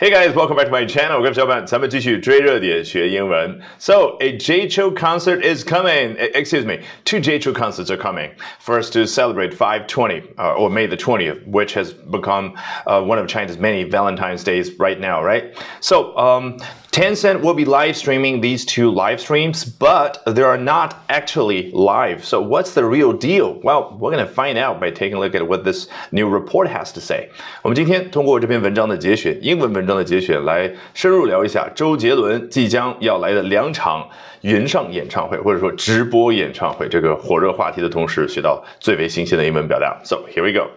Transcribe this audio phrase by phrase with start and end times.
[0.00, 1.16] Hey guys, welcome back to my channel.
[1.16, 3.58] 我跟小伙伴，咱们继续追热点学英文。
[3.78, 6.16] So, a J Chou concert is coming.
[6.34, 8.32] Excuse me, two J Chou concerts are coming.
[8.60, 13.26] First to celebrate 520 uh, or May the 20th, which has become uh, one of
[13.26, 15.56] China's many Valentine's days right now, right?
[15.80, 16.58] So, um,
[16.90, 22.24] Tencent will be live streaming these two live streams, but they are not actually live.
[22.24, 23.60] So, what's the real deal?
[23.62, 26.68] Well, we're going to find out by taking a look at what this new report
[26.68, 27.28] has to say.
[27.60, 34.08] 我们今天通过这篇文章的节选，英文文章的节选，来深入聊一下周杰伦即将要来的两场
[34.40, 40.00] 云上演唱会，或者说直播演唱会这个火热话题的同时，学到最为新鲜的英文表达。
[40.02, 40.70] So here we go.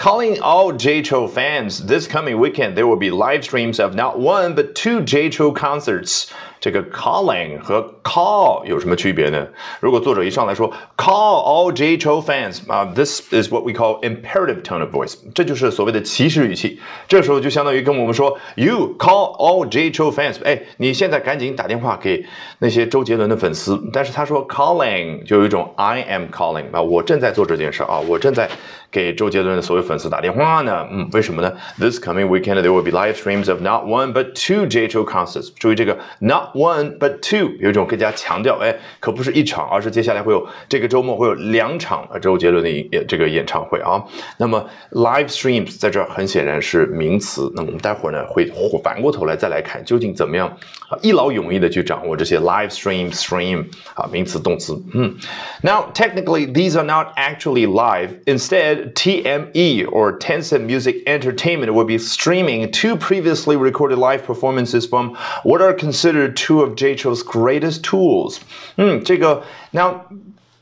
[0.00, 4.18] Calling all J Cho fans, this coming weekend there will be live streams of not
[4.18, 6.32] one but two J Cho concerts.
[6.60, 9.46] 这个 calling 和 call 有什么区别呢？
[9.80, 16.78] 如果作者一上来说 call all J Cho fans 啊，this is what we call imperative tone of voice，这就是所谓的祈使语气。
[17.08, 22.24] 这时候就相当于跟我们说 you call all J Cho fans，哎，你现在赶紧打电话给
[22.58, 23.80] 那些周杰伦的粉丝。
[23.92, 28.50] 但是他说 calling 就有一种 I am calling 啊，我正在做这件事啊，我正在
[28.90, 30.86] 给周杰伦的所有粉丝打电话呢。
[30.90, 35.50] 嗯，为什么呢？This coming weekend there will be live streams of not one but two J Cho concerts。
[35.56, 44.03] 注意这个 not one but two 有一种更加强调，哎，可不是一场，而是接下来会有这个周末会有两场周杰伦的演这个演唱会啊。
[44.37, 48.51] 那么 live streams 在这儿很显然是名词，那么我们待会儿呢会
[48.83, 50.47] 反过头来再来看究竟怎么样
[50.89, 54.73] 啊一劳永逸的去掌握这些 live stream stream 啊名词动词。
[54.93, 55.15] 嗯，
[55.61, 58.09] Now technically these are not actually live.
[58.25, 65.15] Instead, TME or Tencent Music Entertainment will be streaming two previously recorded live performances from
[65.43, 68.38] what are considered two of J Chou's greatest tools。
[68.76, 69.94] 嗯，这个 now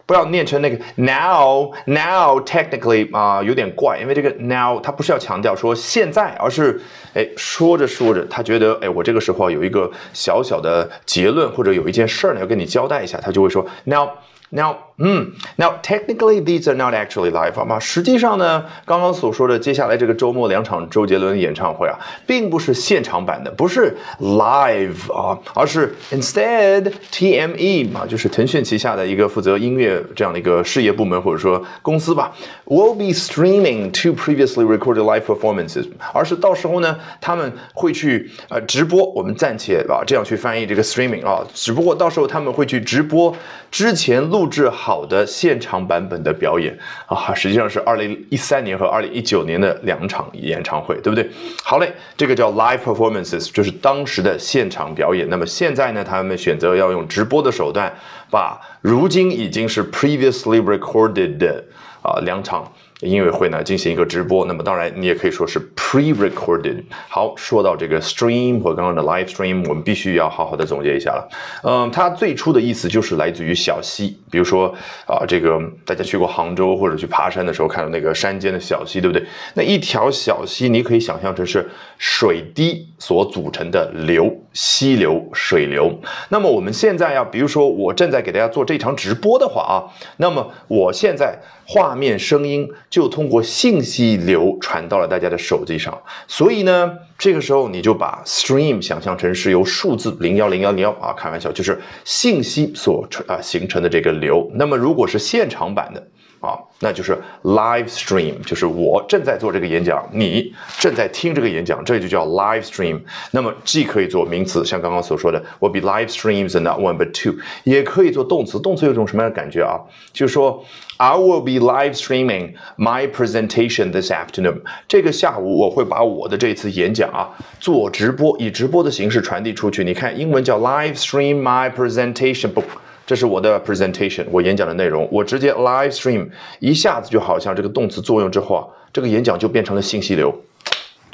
[0.07, 6.81] 不要念成那个 now now technically 啊、有点怪，因为这个 now 它不是要强调说现在，而是
[7.15, 14.09] 哎说着说着，他觉得哎我这个时候有一个小小的结论或者有一件事儿呢要跟你交代一下，他就会说 now
[14.51, 17.79] now 嗯，Now technically these are not actually live，好吗？
[17.79, 32.35] 实际上呢，刚刚所说的接下来这个周末两场周杰伦演唱会啊，并不是现场版的，不是 live 啊，而是 instead TME 嘛，就是腾讯旗下的一个负责音乐这样的一个事业部门或者说公司吧
[32.67, 43.33] ，will be streaming two previously recorded live performances，而是到时候呢，他们会去呃直播，我们暂且啊这样去翻译这个 streaming 啊，只不过到时候他们会去直播
[43.70, 45.09] 之前录录制好。
[45.09, 51.27] 的现场版本的表演啊，实际上是二零一三年和二零一九年的两场演唱会，对不对？
[51.65, 55.27] 好嘞，这个叫 live performances，就是当时的现场表演。
[55.31, 57.91] 那么现在呢，他们选择要用直播的手段，
[58.31, 61.65] 把如今已经是 previously recorded 的
[62.03, 62.70] 啊两场。
[63.01, 66.83] 音乐会呢进行一个直播，那么当然你也可以说是 pre-recorded。
[67.09, 71.29] 好，说到这个 stream 和刚刚的 live stream，我们必须要好好的总结一下了。
[71.63, 74.75] 嗯，它最初的意思就是来自于小溪，比如说
[75.07, 79.25] 啊，这个大家去过杭州或者去爬山的时候看到那个山间的小溪，对不对？
[79.55, 85.97] 那一条小溪，你可以想象成是水滴所组成的流，溪流、水流。
[86.31, 92.69] 那么我们现在要，比如说我正在给大家做这场直播的话啊，那么我现在画画面、声音。
[92.91, 104.51] 就通过信息流传到了大家的手机上，所以呢，这个时候你就把 stream 想象成是由数字零幺零幺零幺啊，开玩笑，就是信息所啊形成的这个流。
[104.55, 106.07] 那么如果是现场版的。
[106.41, 113.01] 啊，那就是 live stream，就是我正在做这个演讲，你正在听这个演讲，这就叫 live stream。
[113.33, 117.35] 那么既可以做名词，像刚刚所说的，will be live streams and not one but two，
[117.65, 118.61] 也可以做动词。
[118.61, 119.81] 动词有种什么样的感觉啊？
[120.13, 120.65] 就是说
[120.99, 124.61] ，I will be live streaming my presentation this afternoon。
[124.87, 127.29] 这个下午我会把我的这次演讲啊
[127.59, 129.82] 做直播，以直播的形式传递出去。
[129.82, 132.62] 你看，英文叫 live stream my presentation，不。
[133.08, 140.31] 这是我的 presentation，我演讲的内容，我直接 live stream，一下子就好像这个动词作用之后啊，这个演讲就变成了信息流。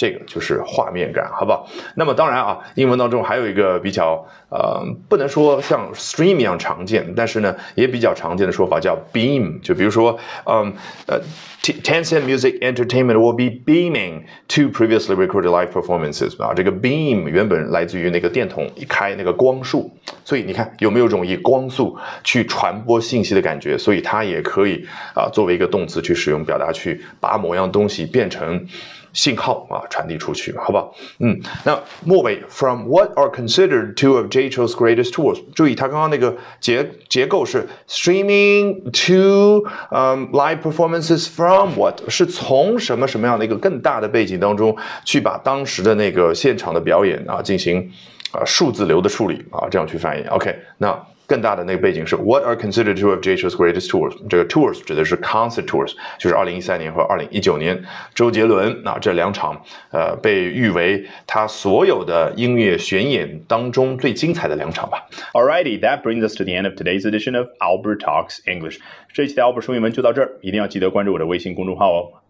[0.04, 1.66] 这个就是画面感，好不好？
[1.94, 9.58] 那么当然啊，英文当中还有一个比较呃，不能说像 stream 一样常见，但是呢也比较常见的说法叫 beam。
[9.62, 10.74] 就比如说，嗯
[11.06, 11.18] 呃
[11.62, 16.38] ，Tencent Music Entertainment will be beaming to previously recorded live performances。
[16.42, 19.90] 啊，这个 beam 原本来自于那个电筒一开那个光束，
[20.22, 23.78] 所以你看有没有种以光速去传播信息的感觉？
[23.78, 28.66] 所以它也可以啊作为一个动词去使用，表达去把某样东西变成。
[29.14, 30.94] 信号啊传递出去，好不好？
[31.20, 41.26] 嗯，那末尾 from what are considered two of Jay Chou's greatest tours，注意他刚刚那个结结构是 streaming to um live performances
[41.26, 44.76] from what 是从什么什么样的一个更大的背景当中
[45.06, 47.90] 去把当时的那个现场的表演啊进行
[48.32, 50.24] 啊数字流的处理啊这样去翻译。
[50.26, 51.13] OK，那。
[51.26, 54.14] 更大的那个背景是 What are considered two of Jay Chou's greatest tours？
[54.28, 57.82] 这个 tours 指的是 concert tours，就是二零一三年和二零一九年
[58.14, 59.60] 周杰伦啊这两场
[59.90, 65.06] 呃被誉为他所有的音乐巡演当中最精彩的两场吧。
[65.32, 68.78] Alrighty, that brings us to the end of today's edition of Albert Talks English.
[69.12, 72.23] 这一期的 Albert 说英文就到这儿，一定要记得关注我的微信公众号哦。